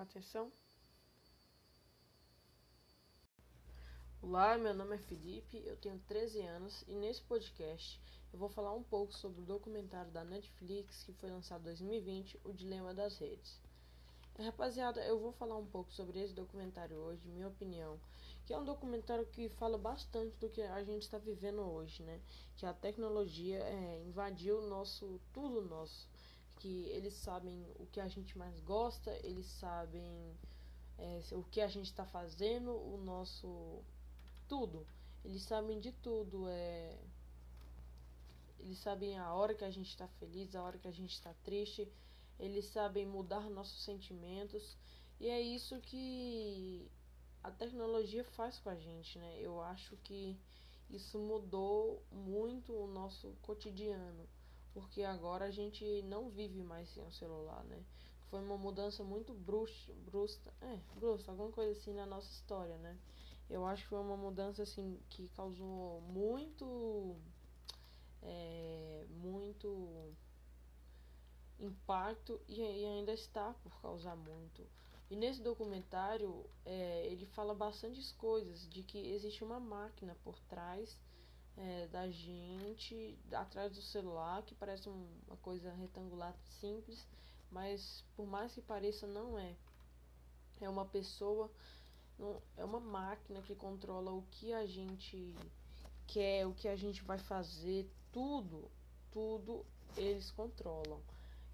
[0.00, 0.50] Atenção.
[4.22, 8.00] Olá, meu nome é Felipe, eu tenho 13 anos e nesse podcast
[8.32, 12.40] eu vou falar um pouco sobre o documentário da Netflix que foi lançado em 2020,
[12.44, 13.60] O Dilema das Redes.
[14.38, 18.00] Rapaziada, eu vou falar um pouco sobre esse documentário hoje, minha opinião,
[18.46, 22.18] que é um documentário que fala bastante do que a gente está vivendo hoje, né?
[22.56, 26.08] Que a tecnologia é, invadiu nosso tudo nosso,
[26.60, 30.36] que eles sabem o que a gente mais gosta, eles sabem
[30.98, 33.82] é, o que a gente está fazendo, o nosso
[34.48, 34.86] tudo,
[35.24, 36.96] eles sabem de tudo, é
[38.60, 41.32] eles sabem a hora que a gente está feliz, a hora que a gente está
[41.42, 41.90] triste
[42.40, 44.76] eles sabem mudar nossos sentimentos
[45.20, 46.90] e é isso que
[47.42, 49.36] a tecnologia faz com a gente, né?
[49.38, 50.38] Eu acho que
[50.88, 54.26] isso mudou muito o nosso cotidiano,
[54.72, 57.82] porque agora a gente não vive mais sem o celular, né?
[58.28, 62.96] Foi uma mudança muito brusca, brusca, é, brusca, alguma coisa assim na nossa história, né?
[63.48, 67.16] Eu acho que foi uma mudança assim que causou muito,
[68.22, 70.14] é, muito
[71.58, 74.64] impacto e, e ainda está por causar muito.
[75.10, 80.96] E nesse documentário é, ele fala bastantes coisas de que existe uma máquina por trás
[81.60, 87.06] é, da gente, atrás do celular, que parece um, uma coisa retangular simples,
[87.50, 89.54] mas por mais que pareça, não é.
[90.60, 91.50] É uma pessoa,
[92.56, 95.34] é uma máquina que controla o que a gente
[96.06, 98.70] quer, o que a gente vai fazer, tudo,
[99.10, 99.64] tudo
[99.96, 101.00] eles controlam.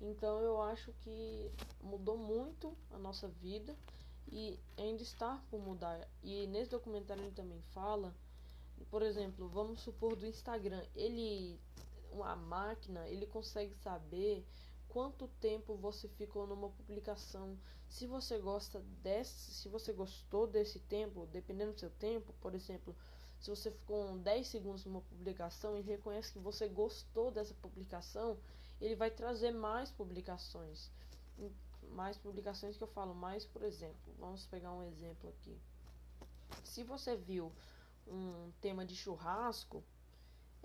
[0.00, 1.50] Então eu acho que
[1.82, 3.76] mudou muito a nossa vida
[4.28, 6.06] e ainda está por mudar.
[6.22, 8.14] E nesse documentário ele também fala,
[8.84, 11.58] por exemplo, vamos supor do Instagram, ele
[12.12, 14.46] uma máquina, ele consegue saber
[14.88, 17.58] quanto tempo você ficou numa publicação.
[17.88, 22.96] Se você gosta desse, se você gostou desse tempo, dependendo do seu tempo, por exemplo,
[23.38, 28.38] se você ficou 10 segundos numa publicação e reconhece que você gostou dessa publicação,
[28.80, 30.90] ele vai trazer mais publicações.
[31.90, 35.56] Mais publicações que eu falo, mais, por exemplo, vamos pegar um exemplo aqui.
[36.64, 37.52] Se você viu
[38.06, 39.82] um tema de churrasco,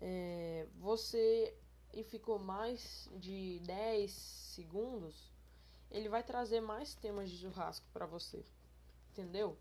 [0.00, 1.56] é, você
[1.92, 5.32] e ficou mais de 10 segundos,
[5.90, 8.44] ele vai trazer mais temas de churrasco para você.
[9.10, 9.58] Entendeu?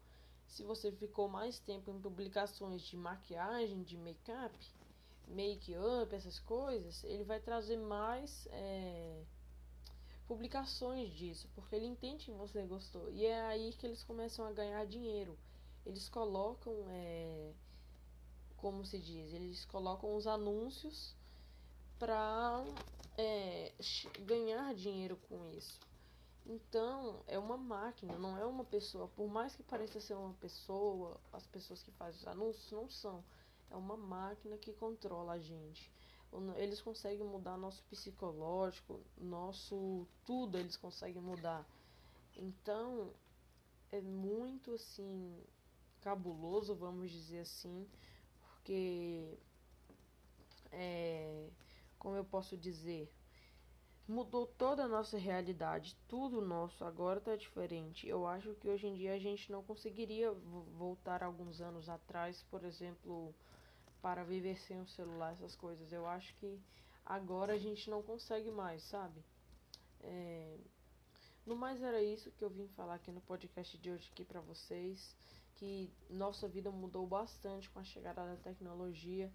[0.47, 4.57] Se você ficou mais tempo em publicações de maquiagem, de make-up,
[5.27, 9.23] make-up, essas coisas, ele vai trazer mais é,
[10.27, 13.09] publicações disso, porque ele entende que você gostou.
[13.11, 15.37] E é aí que eles começam a ganhar dinheiro.
[15.85, 17.53] Eles colocam, é,
[18.61, 21.15] como se diz, eles colocam os anúncios
[21.97, 22.63] para
[23.17, 23.71] é,
[24.25, 25.79] ganhar dinheiro com isso.
[26.45, 29.07] Então, é uma máquina, não é uma pessoa.
[29.09, 33.23] Por mais que pareça ser uma pessoa, as pessoas que fazem os anúncios não são.
[33.69, 35.91] É uma máquina que controla a gente.
[36.55, 41.67] Eles conseguem mudar nosso psicológico, nosso tudo eles conseguem mudar.
[42.35, 43.11] Então,
[43.91, 45.35] é muito assim
[46.01, 47.87] cabuloso, vamos dizer assim,
[48.69, 49.39] porque
[50.71, 51.49] é,
[51.97, 53.11] como eu posso dizer,
[54.07, 58.07] mudou toda a nossa realidade, tudo nosso agora está diferente.
[58.07, 60.31] Eu acho que hoje em dia a gente não conseguiria
[60.77, 63.33] voltar alguns anos atrás, por exemplo,
[64.03, 65.91] para viver sem o celular, essas coisas.
[65.91, 66.59] Eu acho que
[67.03, 69.19] agora a gente não consegue mais, sabe?
[70.01, 70.59] É...
[71.43, 74.41] No mais era isso que eu vim falar aqui no podcast de hoje aqui para
[74.41, 75.15] vocês,
[75.59, 79.29] que nossa vida mudou bastante com a chegada da tecnologia.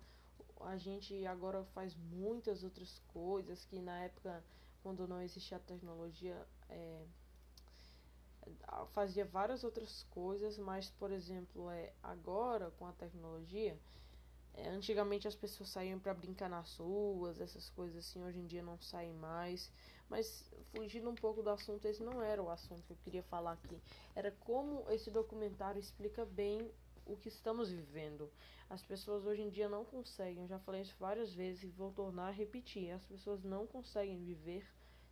[0.60, 4.42] A gente agora faz muitas outras coisas que na época
[4.82, 7.04] quando não existia a tecnologia, é,
[8.92, 13.78] fazia várias outras coisas, mas por exemplo, é agora com a tecnologia,
[14.56, 18.62] é, antigamente as pessoas saíam para brincar nas ruas, essas coisas assim, hoje em dia
[18.62, 19.70] não saem mais.
[20.08, 23.52] Mas fugindo um pouco do assunto, esse não era o assunto que eu queria falar
[23.52, 23.80] aqui.
[24.14, 26.70] Era como esse documentário explica bem
[27.06, 28.30] o que estamos vivendo.
[28.70, 31.92] As pessoas hoje em dia não conseguem, eu já falei isso várias vezes e vou
[31.92, 32.90] tornar a repetir.
[32.92, 34.64] As pessoas não conseguem viver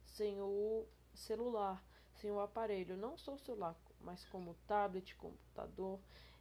[0.05, 1.85] sem o celular,
[2.15, 5.99] sem o aparelho, não só o celular, mas como tablet, computador,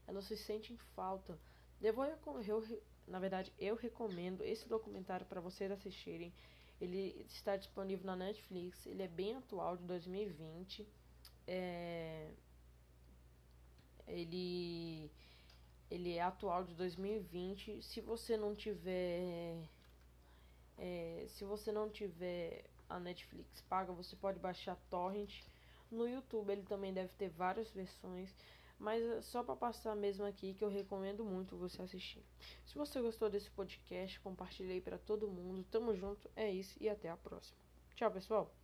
[0.07, 1.37] elas se sentem falta.
[1.81, 1.95] Eu
[2.47, 6.33] eu, na verdade, eu recomendo esse documentário para vocês assistirem.
[6.79, 10.87] Ele está disponível na Netflix, ele é bem atual, de 2020.
[11.47, 12.29] É,
[14.07, 15.11] ele
[15.89, 17.81] ele é atual de 2020.
[17.83, 19.57] Se você não tiver
[20.77, 25.43] é, se você não tiver a Netflix paga, você pode baixar torrent
[25.91, 28.33] No YouTube ele também deve ter várias versões,
[28.81, 32.25] mas é só para passar mesmo aqui que eu recomendo muito você assistir.
[32.65, 35.63] Se você gostou desse podcast, compartilhei para todo mundo.
[35.69, 37.57] Tamo junto, é isso e até a próxima.
[37.95, 38.60] Tchau, pessoal.